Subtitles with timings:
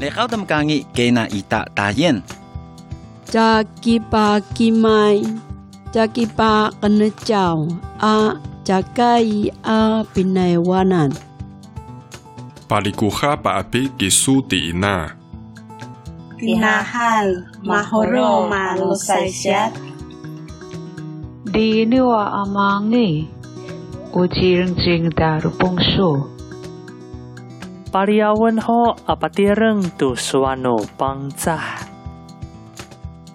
[0.00, 2.20] 你好，他们讲的给那一大大雁。
[3.24, 5.22] 加吉巴吉麦，
[5.92, 7.64] 加吉巴跟着叫
[7.98, 9.22] 啊，加盖
[9.62, 11.10] 啊，宾来瓦南。
[12.68, 15.14] Palikuha paapi kisuti ina.
[16.38, 19.78] Tinahan, mahoro malusaysat.
[21.44, 23.28] Di niwa amangi,
[24.12, 26.33] ujiring daru pungso.
[27.94, 31.60] 巴利亚问候阿巴爹人杜斯瓦努邦扎，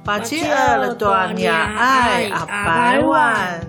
[0.04, 3.62] 巴吉尔勒多亚爱阿白万，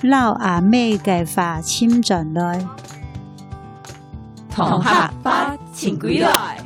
[0.00, 2.66] 老阿妹嘅话亲转来，
[4.50, 6.56] 同学巴请归来，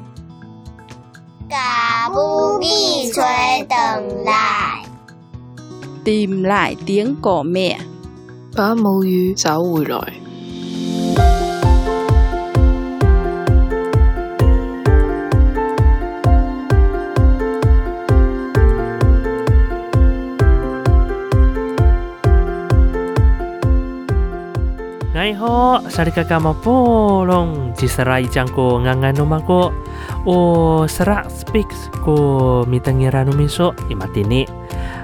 [1.50, 4.84] 嘎布咪吹等来，
[6.04, 7.80] 点来点个咩？
[8.54, 10.23] 把母语找回来。
[25.24, 29.72] 哎吼，萨利嘎嘎嘛波隆，吉斯拉伊讲过安安努马过，
[30.22, 33.10] 我斯拉 speaks 过米登耶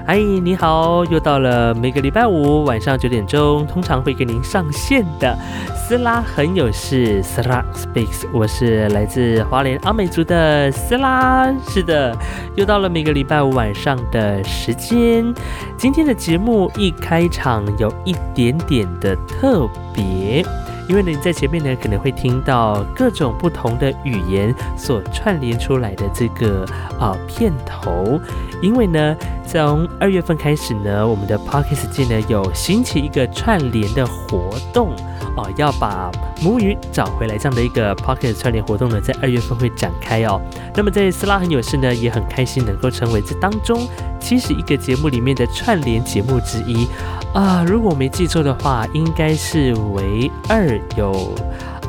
[0.05, 0.39] 阿姨。
[0.39, 5.37] 你好，又到了每个礼拜五晚上九点钟，通常会给您上线的
[5.75, 11.53] 斯拉很有事，斯拉 speaks，我是来自华联阿美族的斯拉。
[11.67, 12.15] 是的，
[12.55, 15.33] 又到了每个礼拜五晚上的时间。
[15.77, 20.45] 今天的节目一开场有一点点的特别。
[20.91, 26.65] 因为呢，你在前面呢可能会听到各种不同的语言所串联出来的这个
[26.99, 28.19] 啊、呃、片头。
[28.61, 29.15] 因为呢，
[29.47, 34.93] 从二月份开始呢，我们的 Pockets 界呢有兴起一个串联的活动
[35.37, 36.11] 哦，要把
[36.41, 40.41] 母语找回来这样的一个 Pocket 串联活动呢，在二月份会展开哦。
[40.75, 43.87] 那么在斯拉很有事呢，也很开心能够成为这当中
[44.19, 46.85] 七十一个节目里面的串联节目之一
[47.33, 51.33] 啊、如果我没记错的话，应该是唯二有。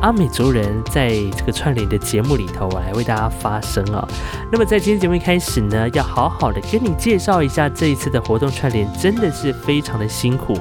[0.01, 4.05] 阿美族人在这个串联的节目里头，我来为大家发声啊、
[4.51, 10.55] 那么在今天节目一开始呢，要好好的跟你介绍一下这一次的活动串联，真的是非常的辛苦，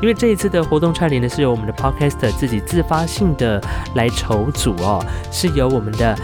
[0.00, 3.60] 因为这一次的活动串联呢，是由我们的 Podcaster 自己自发性的
[3.96, 6.16] 来筹组哦，是由我们的。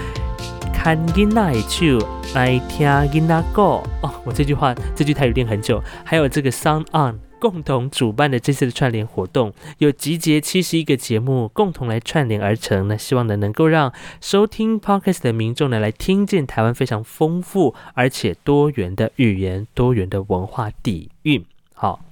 [0.73, 1.99] 看囡仔去
[2.35, 3.63] 来听囡仔歌
[4.01, 12.87] 哦，我这句话这句台语练很久，还有这个 Sound On 共同主办的这次的串联活动，有集结七十一个节目共同来串联而成。
[12.87, 21.45] 那希望呢能够让收听 Podcast 的民众呢来听见台湾非常丰富而且多元的语言、多元的文化底蕴。
[21.75, 22.05] 好。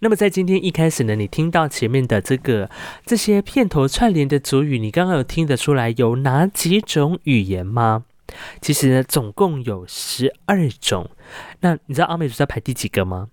[0.00, 2.68] 那么在今天一开始呢，你听到前面的这个
[3.06, 8.04] 这些片头串联的主语，你刚刚有听得出来有哪几种语言吗？
[8.60, 11.08] 其实呢，总共有十二种。
[11.60, 13.28] 那你知道阿美族在排第几个吗？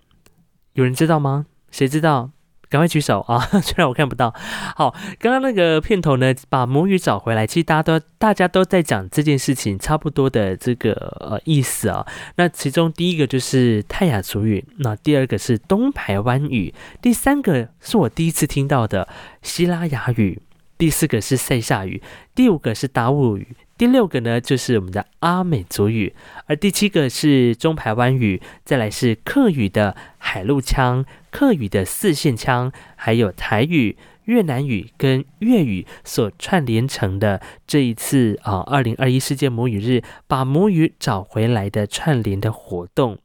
[0.73, 1.45] 有人知道吗？
[1.71, 2.31] 谁知道？
[2.69, 3.37] 赶快举手啊！
[3.61, 4.33] 虽然我看不到。
[4.75, 12.03] 好，刚刚那个片头呢，把母语找回来，其实大家都大家都在讲这件事情，差不多的这个呃意思啊。
[12.37, 19.07] 那其中第一个就是泰雅族语，那第二个是东排湾语，第三个是我第一次听到的
[19.43, 20.41] 希拉雅语，
[20.75, 22.01] 第四个是塞夏语，
[22.33, 23.55] 第五个是达悟语。
[23.83, 43.17] 第六个呢，就是我们的阿美族语，而第七个是中排湾语，再来是客语的海陆腔、客语的四线腔，还有台语、越南语跟粤语所串联成的这一次啊，二零二一世界母语日把母语找回来的串联的活动。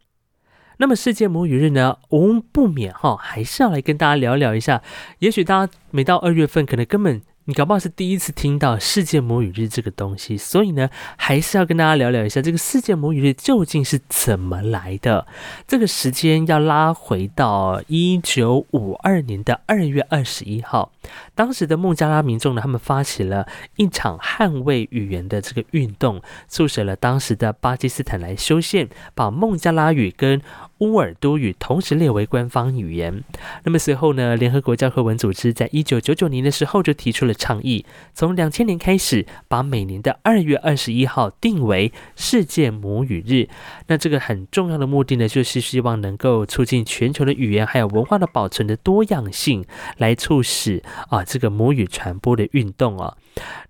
[0.78, 4.82] 那么世界母语日呢，我们不免哈，还是要来跟大家聊聊一下。
[5.20, 7.22] 也许大家每到二月份，可能根本。
[7.48, 15.26] 你搞不好是第一次听到世界母语日这个东西，所以呢，还是要跟大家聊聊一下这个世界母语日究竟是怎么来的。
[15.66, 20.92] 这个时间要拉回到一九五二年的二月二十一号，
[21.34, 30.42] 当时的孟加拉民众呢，他们发起了一场捍卫语言的这个运动，促使了当时的巴基斯坦来修宪，把孟加拉语跟
[30.80, 33.24] 乌尔都语同时列为官方语言。
[33.64, 43.48] 那么随后呢，联合国教科文组织在一九九九年的时候就提出了倡议，从两千年开始，把每年的二月二十一号定为世界母语日。
[43.86, 49.64] 那这个很重要的目的呢，就是希望能够促进全球的语言还有文化的保存的多样性，
[49.96, 53.16] 来促使啊这个母语传播的运动啊。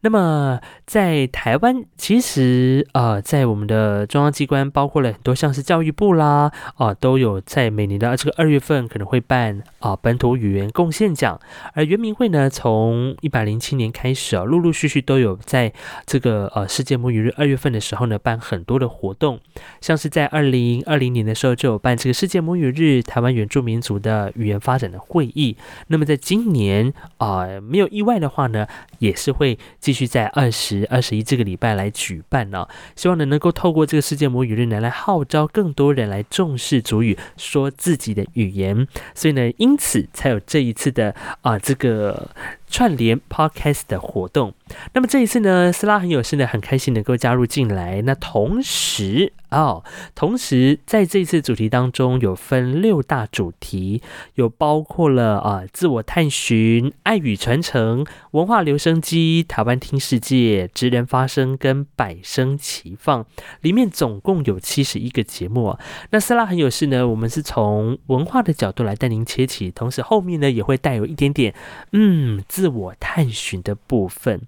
[0.00, 11.38] 那么在台湾，其实呃，在我们的中央机关，包括了很多像是教育部啦，啊、都有在每年的这个二月份可能会办啊、本土语言贡献奖，
[11.75, 15.72] 而原民会呢，从一百零零七年开始啊，陆陆续续都有在
[16.06, 19.40] 这个呃世界母语日二月份的时候呢，办很多的活动，
[19.81, 25.56] 像是在二零二零年的时候就有办这个世界母语日台湾原住民族的语言发展的会议。
[25.88, 28.69] 那么在今年啊，没有意外的话呢，
[29.00, 32.69] 也是会继续在二十二十一这个礼拜来举办呢。
[32.94, 38.87] 希望呢能够透过这个世界母语日呢，来号召更多人来重视主语，说自己的语言。
[39.16, 42.28] 所以呢，因此才有这一次的啊这个。
[42.70, 44.55] 串联 Podcast 的活动，
[44.93, 48.03] 那么这一次呢，斯拉很有幸的，很开心能够加入进来。
[48.03, 49.82] 那同时哦，
[50.15, 54.03] 同时在这一次主题当中，有分六大主题，
[54.35, 63.25] 有包括了啊自我探寻、爱与传承、文化留声机、台湾听世界、职人发声跟百声齐放，
[63.62, 65.79] 里面总共有七十一个节目。
[66.11, 71.55] 那斯拉很有幸呢，我们是从文化的角度来带您切起，同时后面呢也会带有一点点
[71.93, 72.44] 嗯。
[72.58, 74.40] 自我探寻的部分，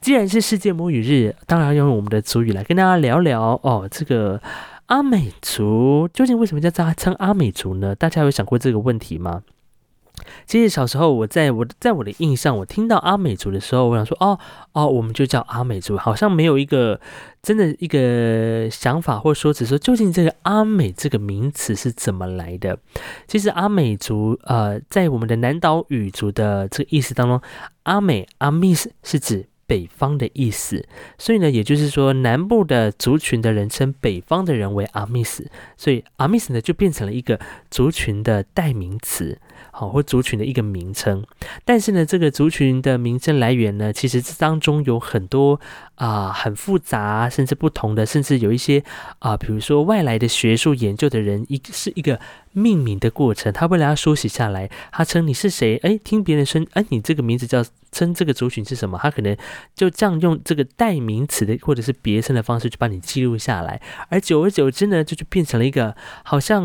[0.00, 3.86] 既然是世界母语日，当然要用我们的族语来跟大家聊聊哦。
[3.90, 4.40] 这个
[4.86, 7.94] 阿美族究竟为什么叫它称阿美族呢？
[7.94, 9.42] 大家有想过这个问题吗？
[10.46, 14.38] 其实小时候，我在我在我的印象，我听到阿美族的时候，我想说，哦
[14.72, 17.00] 哦，我们就叫阿美族，好像没有一个
[17.42, 22.78] 真的一个想法，或说，只说究竟这个阿美这个名词是怎么来的？
[23.26, 27.40] 其实阿美族，呃，在我们的南岛语族的这个意思当中，
[27.82, 29.46] 阿美阿密斯是指。
[29.66, 30.86] 北方的意思，
[31.18, 37.38] 所以呢，也就是说，南部的族群的人称北方的人为阿密斯，所以阿密斯呢就变成了一个
[37.70, 39.38] 族群的代名词，
[39.70, 41.24] 好，或族群的一个名称。
[41.64, 45.60] 但是呢，这个族群的名称来源呢，其实这当中有很多
[45.94, 48.82] 啊，很复杂，甚至不同的，甚至有一些
[49.18, 52.20] 啊，比如说外来的学术研究的人，一是一个。
[52.54, 55.76] 命名的过程，他为了要书写下来，他称你是谁？
[55.82, 57.62] 哎，听别人称，哎，你这个名字叫
[57.92, 58.98] 称这个族群是什么？
[59.02, 59.36] 他可能
[59.74, 66.64] 就这样用这个代名词的或者是别称的方式去把你记录下来，而久而久之呢，这就变成了一个好像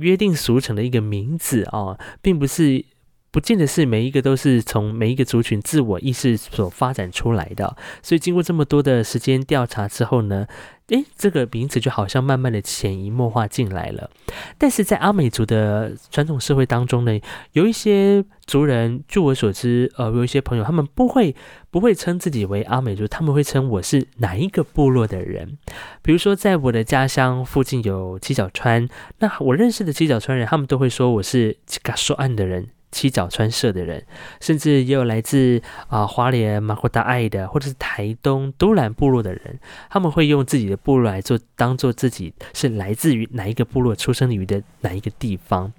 [0.00, 2.84] 约定俗成的一个名字哦，并不是。
[3.30, 10.48] 不见得是每一个都是从每一个族群自我意识所发展出来的，所以经过这么多的时间调查之后呢，
[10.88, 14.10] 诶，这个名词就好像慢慢的潜移默化进来了。
[14.58, 17.20] 但是在阿美族的传统社会当中呢，
[17.52, 21.36] 有一些族人，据我所知，呃，有一些朋友他们不会
[21.70, 25.56] 不会称自己为阿美族，他们会称我是哪一个部落的人。
[26.02, 28.88] 比如说，在我的家乡附近有七角川，
[29.20, 32.70] 那我认识的七角川人，他们都会说我是七嘎说案的人。
[32.90, 34.04] 七角川社的人，
[34.40, 39.58] 甚至也有来自啊花莲马库达爱的，或者是台东都兰部落的人，
[39.88, 45.72] 他们会用自己的部落来做，当做自己是来自于哪一个部落，出生于的哪一个地方。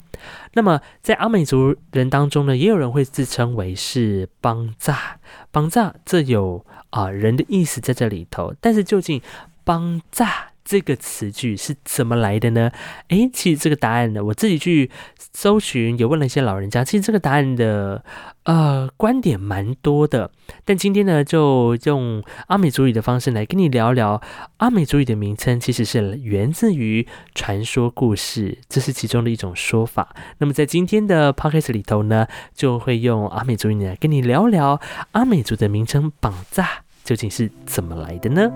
[0.54, 5.18] 那么在阿美族人当中呢，也有人会自称为是邦扎，
[5.52, 9.22] 邦扎这有啊人的意思在这里头，但是究竟
[9.64, 10.51] 邦扎？
[10.72, 12.72] 这个词句是怎么来的呢？
[13.10, 14.90] 诶，其实这个答案呢，我自己去
[15.34, 16.82] 搜寻，也问了一些老人家。
[16.82, 18.06] 其实这个答案的
[18.46, 20.32] 呃观点蛮多的。
[20.64, 24.22] 但今天呢，就用阿美族语的方式来跟你聊聊
[24.60, 30.16] 阿美族语的名称，其实是源自于传说故事，这是其中的一种说法。
[30.38, 32.26] 那么在今天的 podcast 里头呢，
[32.56, 34.80] 就会用阿美族语来跟你聊聊
[35.12, 36.66] 阿美族的名称“绑扎”
[37.04, 38.50] 究竟是怎么来的呢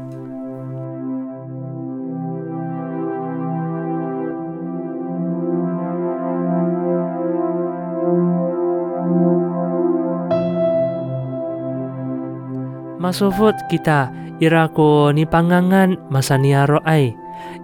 [13.06, 14.10] masufut kita
[14.42, 17.14] irako ni pangangan masania roai.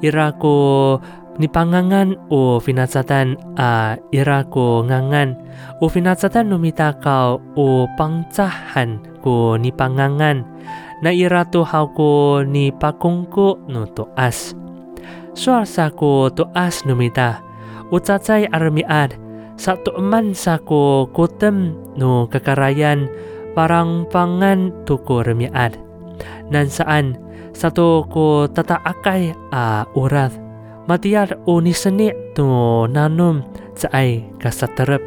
[0.06, 1.02] Irako
[1.42, 5.34] ni pangangan o finatsatan a irako ngangan.
[5.82, 10.46] O finatsatan numita kau o pangcahan ko ni pangangan
[11.02, 14.54] na irato hauko ni pakungko no toas
[15.34, 17.42] suarsako toas numita
[17.90, 19.18] ucacai armiad
[19.58, 23.10] satu eman saku kotem nu kekarayan
[23.54, 25.76] parang pangan tuku remiat.
[26.52, 27.18] Nan saan
[27.52, 30.32] satu ku tata akai a urat.
[30.90, 32.46] Matiar uni seni tu
[32.90, 33.46] nanum
[33.78, 35.02] cai kasaterep.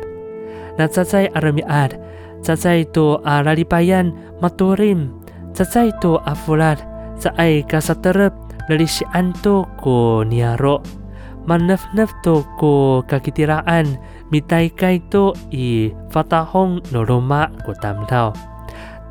[0.78, 1.98] Nan cacai aremiat,
[2.42, 4.10] cai tu aralipayan
[4.42, 5.12] maturim,
[5.54, 6.82] cacai tu afulat,
[7.20, 8.34] cai kasaterep
[8.70, 11.03] lali si antu ku niarok.
[11.44, 14.00] Manaf-naf to ko kakitiraan,
[14.32, 18.32] mitay kay to i fatahong noroma ko tamtaw.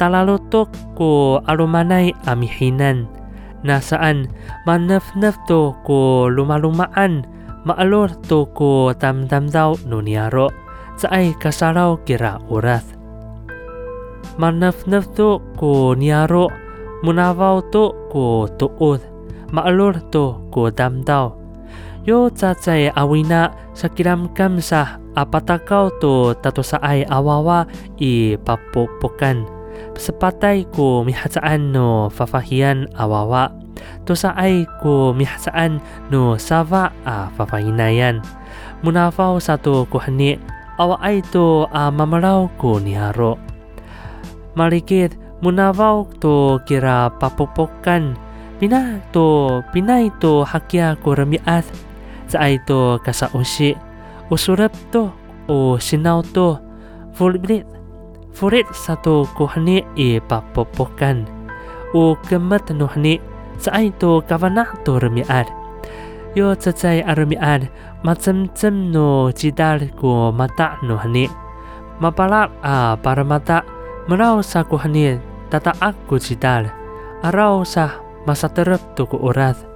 [0.01, 3.05] Talalotok ko arumanay amihinan.
[3.61, 4.33] Nasaan
[4.65, 7.23] manaf-naf to ko lumalumaan,
[7.69, 10.49] maalor to ko tamtam daw nuniaro.
[10.97, 12.93] Sa ay kasaraw kira urath.
[14.37, 16.49] manaf-naf tu ku niaro,
[17.05, 19.01] munavaw tu ku tuud,
[19.53, 21.42] maalur tu ku damdaw.
[22.03, 27.63] Yo cacai awina sakiram kamsah apatakau tu tato saai awawa
[27.95, 29.47] i papupukan.
[29.95, 33.55] Sepatai ku mihacaan no fafahian awawa.
[34.03, 35.79] Tusaai ku mihacaan
[36.11, 38.19] no sawa a fafahinayan.
[38.83, 40.35] Munafau satu kuhani
[40.75, 43.39] awaai tu a mamarau ku niharo.
[44.59, 48.19] Malikit munafau tu kira papupukan.
[48.59, 51.63] Pina tu pina tu hakia ku remiat
[52.33, 53.77] sa itu to kasa usi
[54.33, 55.13] usurep to
[55.45, 56.57] o sinaw to
[57.13, 57.61] fulbrit
[58.33, 61.29] furit satu kuhani i papopokan.
[61.93, 63.21] U kemat nohani
[63.61, 65.45] sa itu to kavana to remiad
[66.33, 67.69] yo cacai arumiad
[68.01, 71.29] macam cem no jidal ko mata nuhani
[72.01, 73.61] mapalap a para mata
[74.09, 75.21] merau sakuhni
[75.53, 76.65] tata aku jidal.
[77.21, 79.72] Arau sa masa terap tuku urat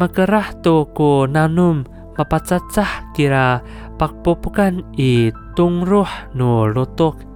[0.00, 0.88] magarahto
[1.28, 1.84] nanum
[2.16, 3.60] mapacacah kira
[4.00, 7.28] pakpupukan i tungruh no lotok.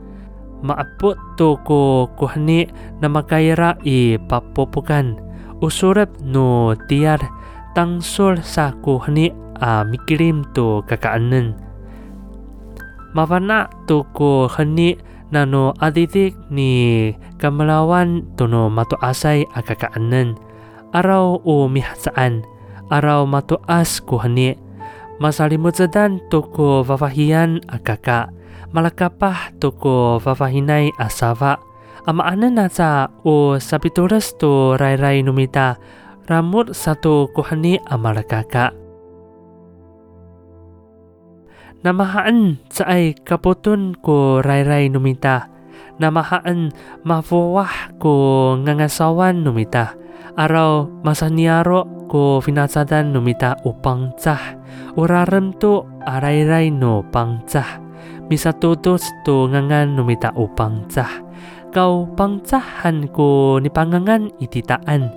[0.64, 2.64] Maaput toko kuhni
[3.04, 5.20] na makaira i papupukan
[5.60, 7.20] usurep no tiar
[7.76, 9.28] tangsul sa kuhni
[9.60, 11.52] a mikirim to kakaanan
[13.14, 14.98] Mawana toko hni
[15.30, 20.34] nano aditik ni kamalawan tono mato asai a kakaanan
[20.90, 22.42] araw o mihasaan
[22.90, 23.28] araw
[24.04, 24.58] kuhani.
[25.22, 28.28] Masalimu zedan tuku vavahian agaka.
[28.74, 31.62] Malakapah tuku vavahinai asawa.
[32.04, 35.78] Ama anenaza u sapituras tu rai-rai numita.
[36.26, 38.74] Ramut satu kuhani amalakaka.
[41.84, 42.88] Namahaan sa
[43.28, 45.54] kaputun ku rai-rai numita
[45.98, 46.74] namahaan
[47.06, 48.14] mafuwah ku
[48.62, 49.94] ngangasawan numita.
[50.34, 54.38] Araw masaniaro こう、船さだんの見たおパンツァ、
[54.94, 57.82] おらるんとあらいらいのパンツァ、
[58.30, 61.10] みさととすとががんの見たおパンツァ、
[61.74, 63.66] kau pangcahan ko ni
[64.38, 65.10] ititaan.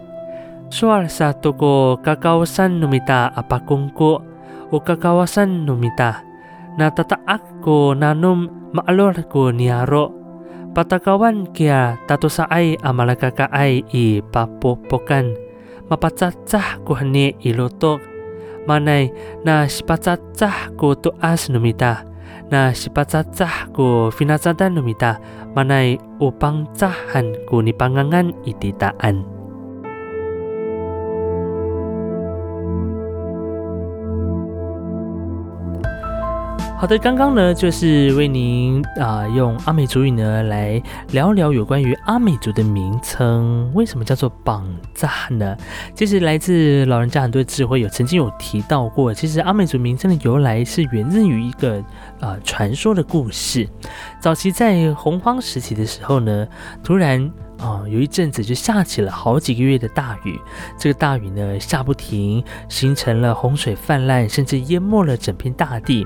[0.74, 4.26] Suar sa to ko kakawasan numita apakungko
[4.74, 6.26] o kakawasan numita.
[6.82, 10.18] Natataak ko nanom maalor ko niyaro.
[10.74, 15.47] Patakawan kaya tatusaay amalakakaay ipapopokan
[15.88, 18.00] mapatsatsa ku hene ilotok
[18.68, 19.10] manai
[19.48, 22.04] na sipatsatsa ku tuas numita.
[22.52, 25.20] Na sipatsatsa ku finatsatan numita.
[25.56, 29.37] Manai upang cahan ku nipangangan ititaan
[36.80, 40.80] 好的，刚刚呢就是为您啊、用阿美族语呢来
[41.10, 45.58] 聊聊有关于阿美族的名称，为什么叫做绑扎呢？
[45.96, 51.84] 其实来自老人家很多智慧有曾经有提到过，其实阿美族名称的由来是源自于一个
[52.20, 53.68] 呃传说的故事。
[54.22, 56.48] 早期在洪荒时期的时候呢，
[56.84, 57.28] 突然。
[57.58, 60.40] 啊、有一阵子就下起了好几个月的大雨，
[60.78, 66.06] 这个大雨呢下不停，形成了洪水泛滥，甚至淹没了整片大地。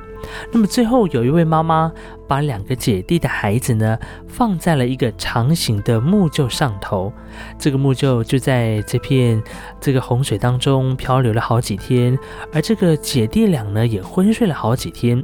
[0.51, 1.91] 那么最后有一位妈妈
[2.27, 7.11] 把两个姐弟的孩子呢放在了一个长形的木臼上头，
[7.59, 9.41] 这个木臼就在这片
[9.79, 12.17] 这个洪水当中漂流了好几天，
[12.53, 15.21] 而这个姐弟俩呢也昏睡了好几天，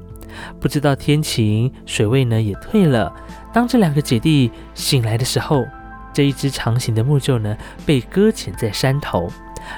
[0.60, 3.14] 不知道天晴，水位呢也退了。
[3.54, 5.66] 当这两个姐弟醒来的时候，
[6.18, 7.56] 这一只长形的木臼呢，
[7.86, 9.32] 被搁浅在山头。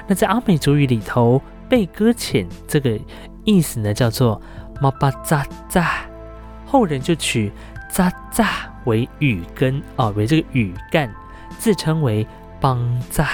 [0.07, 2.97] 那在阿美族语里头，被搁浅这个
[3.43, 4.41] 意思呢，叫做
[4.79, 5.97] “马巴扎扎”，
[6.65, 7.51] 后人就取
[7.91, 11.13] “扎扎”为语根啊，为这个语干，
[11.57, 12.25] 自称为
[12.61, 12.79] “邦
[13.09, 13.27] 扎”。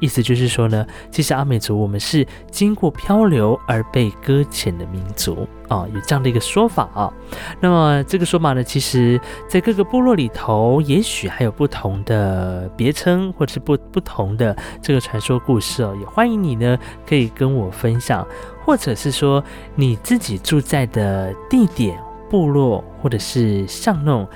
[0.00, 7.12] 意思就是说呢，其实阿美族我们是经过漂流而被搁浅的民族啊，有这样的一个说法啊。
[7.60, 15.96] 那么这个说法呢，其实在各个部落里头，也许还有不同的别称，或者是不不同的这个传说故事哦。
[16.00, 18.26] 也欢迎你呢，可以跟我分享，
[18.64, 19.42] 或者是说
[19.74, 21.98] 你自己住在的地点、
[22.30, 24.26] 部落或者是巷弄。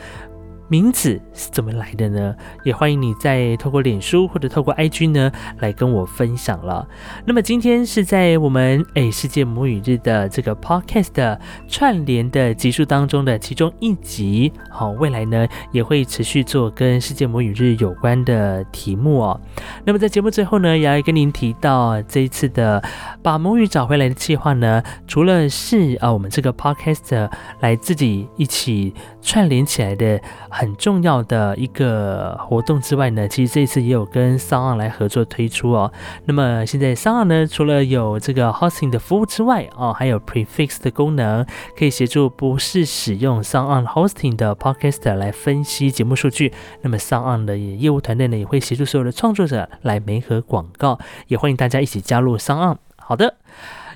[0.73, 2.35] 名字是怎么来的呢？
[2.65, 6.89] 也欢迎你再透过脸书或者透过 IG 呢来跟我分享了。
[7.27, 11.39] 那么今天是在我们诶世界母语日的这个 Podcast
[11.69, 14.51] 串联的集数当中的其中一集。
[14.71, 19.39] 好，未来呢也会持续做跟世界母语日有关的题目哦。
[19.85, 22.83] 那么在节目最后呢，也要跟您提到这一次的
[23.23, 30.19] 把母语找回来的计划呢，除了是啊我们这个 Podcast 来自己一起串联起来的。
[30.63, 35.93] 很重要的一个活动之外呢，其实这一次也有跟商岸来合作推出哦。
[36.27, 41.45] 那么现在商岸呢，除了有这个 hosting 的服务之外哦，还有 prefix 的功能，
[41.77, 46.53] 可以协助不是使用商岸 hosting 的 podcaster 来分析节目数据。
[46.83, 52.79] 那么商岸的业务团队呢，也会协助所有的创作者来媒合广告，也欢迎大家一起加入商岸。
[52.97, 53.35] 好的。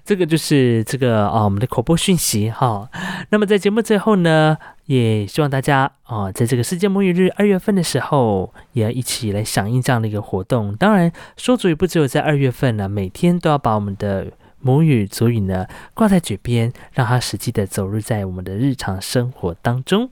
[0.06, 2.88] 这个就是这个啊，我们的口播讯息哈。
[3.30, 10.76] 那么在节目最后呢，也希望大家啊，在这个世界母语日二月份的时候，也要一起来响应这样的一个活动。
[10.76, 14.28] 当然，说主语不只有在二月份呢，每天都要把我们的
[14.60, 20.10] 母语、主语呢挂在嘴边，让它实际的走入在我们的日常生活当中。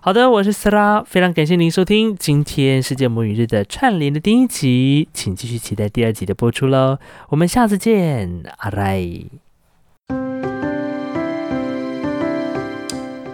[0.00, 6.98] 好的，我是斯拉，非常感谢您收听今天世界母语日的串联的第一集，请继续期待第二集的播出喽。
[7.30, 9.02] 我们下次见，阿来，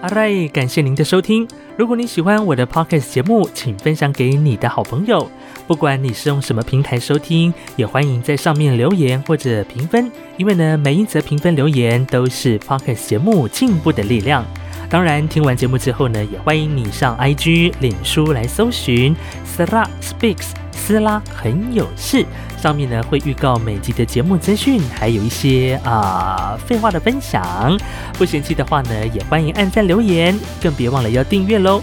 [0.03, 1.49] 阿来，感谢您的收听。
[1.77, 5.29] 如果你喜欢我的 podcast 节目，请分享给你的好朋友。
[5.67, 14.45] 不管你是用什么平台收听，也欢迎在上面留言或者评分，因为呢，每一则评分留言都是 podcast 节目进步的力量。
[14.91, 19.15] 当然，听完节目之后呢，也欢迎你上 IG、脸书来搜寻
[19.47, 22.27] Sara Speaks，斯拉很有事。
[22.61, 27.79] 上面呢会预告每集的节目资讯，还有一些啊废话的分享。
[28.19, 31.81] 不嫌弃的话呢，也欢迎按赞留言，更别忘了要订阅喽。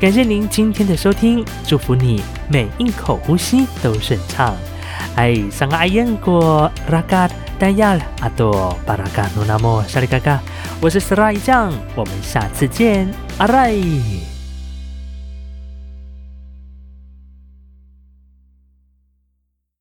[0.00, 4.56] 感谢您今天的收听，祝福你每一口呼吸都顺畅。
[5.14, 7.30] 哎，上个阿燕过拉嘎。
[7.58, 10.40] 大家阿多巴拉卡努纳莫沙里嘎嘎，
[10.80, 13.74] 我是斯拉一酱，我们下次见，阿赖。